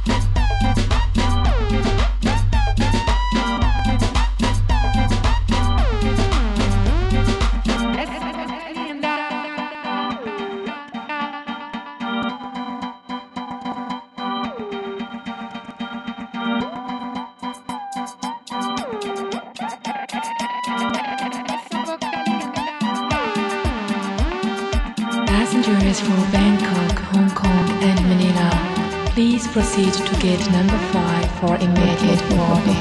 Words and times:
did 30.27 30.51
number 30.51 30.77
five 30.91 31.31
for 31.39 31.55
immediate 31.55 32.21
warning. 32.35 32.75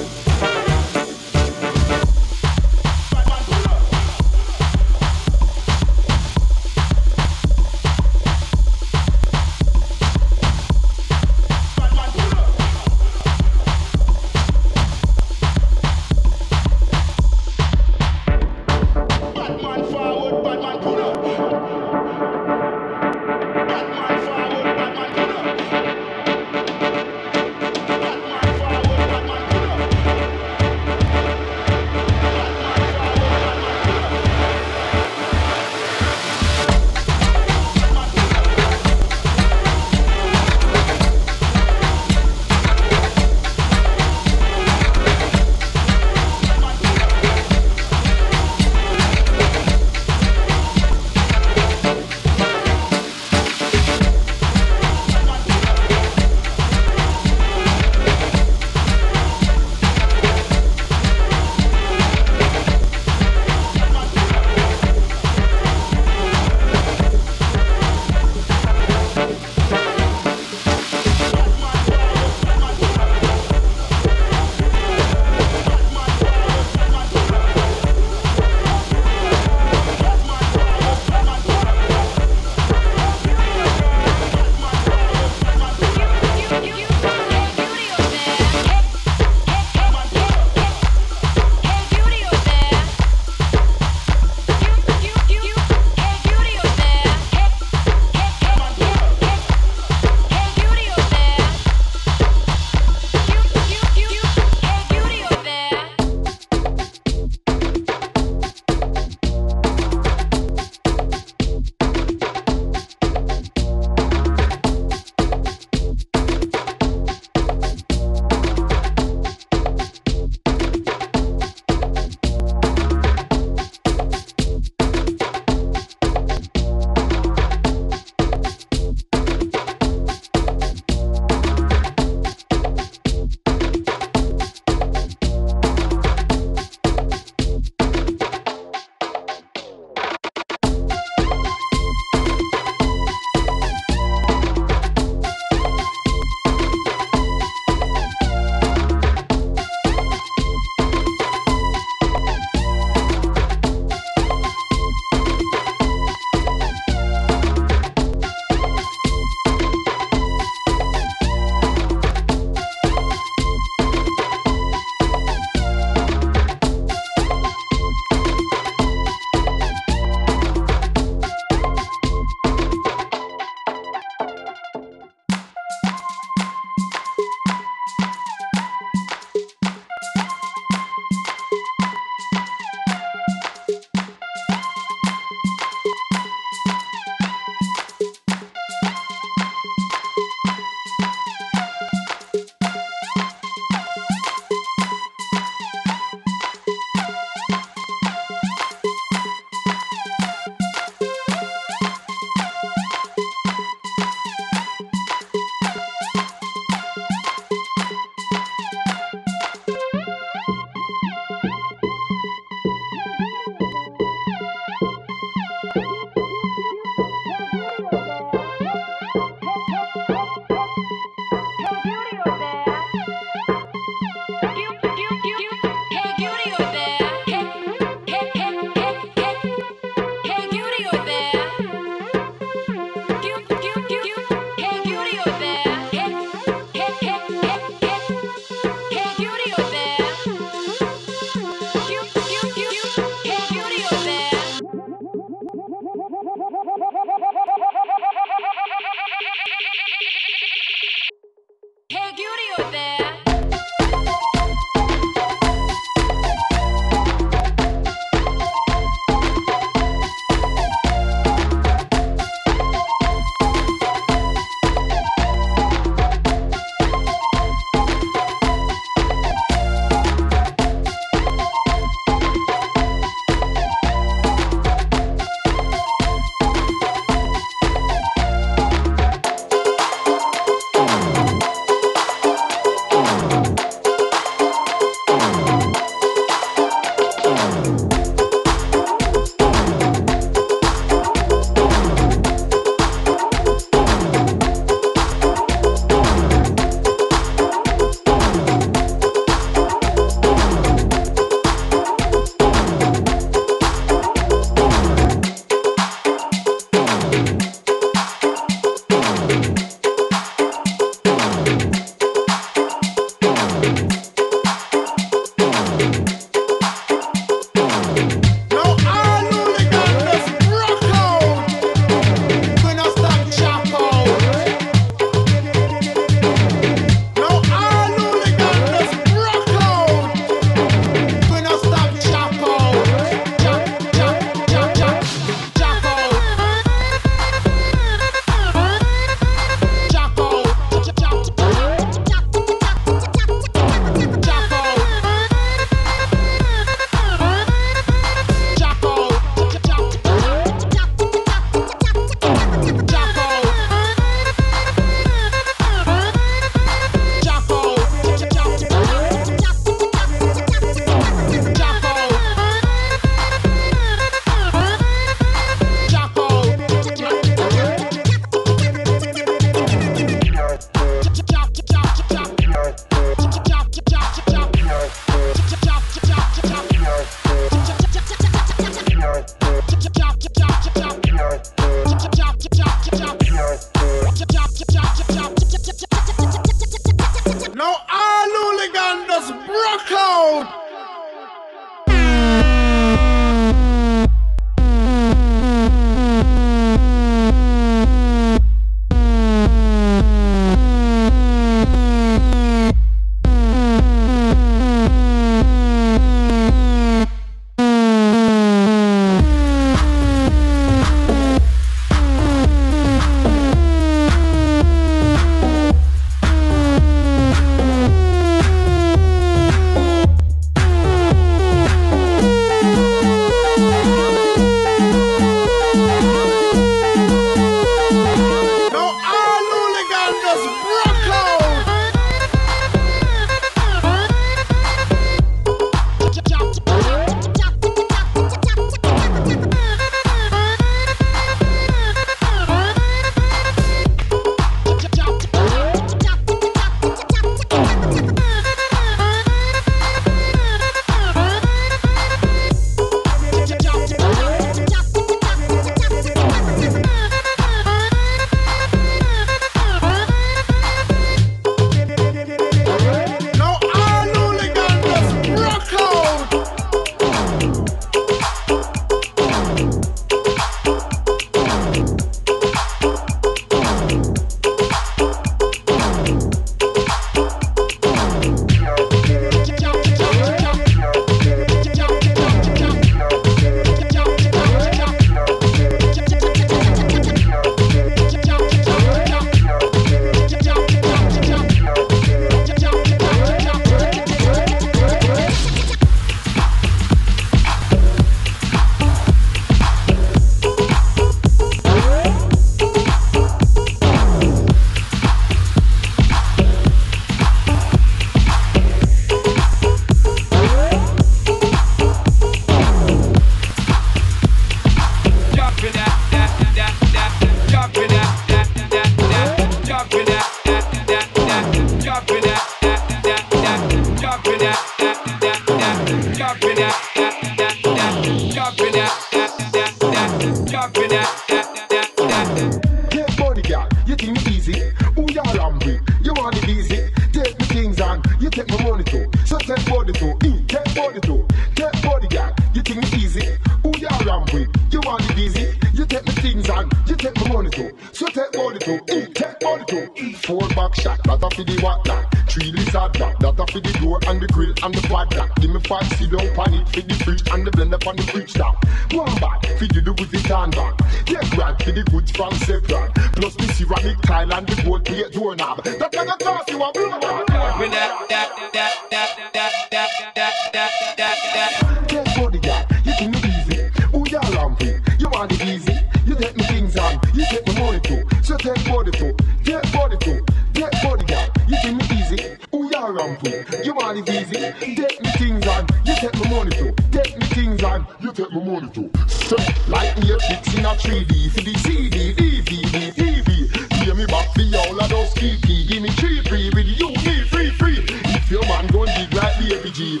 fee 591.18 591.28
for 591.28 591.40
the 591.40 591.54
CD, 591.58 592.12
DVD, 592.14 592.92
TV. 592.92 593.50
Pay 593.70 593.92
me 593.92 594.06
back 594.06 594.32
the 594.34 594.56
all 594.58 594.80
of 594.80 594.88
those 594.88 595.12
kiki. 595.14 595.66
Give 595.66 595.82
me 595.82 595.90
three 595.90 596.22
free 596.22 596.50
with 596.54 596.66
you, 596.66 596.90
me 596.90 597.24
free 597.24 597.50
free. 597.50 597.84
If 597.88 598.30
your 598.30 598.42
man 598.42 598.66
gon' 598.68 598.86
dig 598.86 599.12
like 599.14 599.38
the 599.38 599.70
G, 599.70 600.00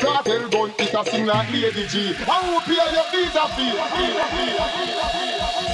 cartel 0.00 0.48
gun 0.48 0.72
it 0.78 0.94
a 0.94 1.04
sing 1.04 1.26
like 1.26 1.50
the 1.50 1.60
Lady 1.62 1.86
I 2.26 2.40
hope 2.46 2.66
you 2.66 2.74
your 2.74 3.06
visa 3.12 3.48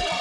fee. 0.09 0.14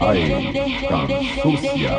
Aj, 0.00 0.18
Francusia. 0.82 1.94